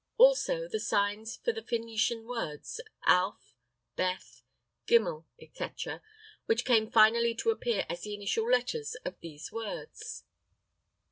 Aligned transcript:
Also, 0.17 0.67
the 0.67 0.79
signs 0.79 1.35
for 1.35 1.51
the 1.53 1.61
Phœnician 1.61 2.25
words 2.25 2.81
Alph, 3.05 3.55
Beth, 3.95 4.41
Gimel, 4.87 5.27
etc., 5.39 6.01
which 6.47 6.65
came 6.65 6.89
finally 6.89 7.35
to 7.35 7.51
appear 7.51 7.85
as 7.87 8.01
the 8.01 8.15
initial 8.15 8.49
letters 8.49 8.95
of 9.05 9.19
these 9.19 9.51
words. 9.51 10.23